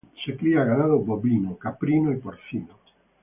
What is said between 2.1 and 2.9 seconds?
y porcino.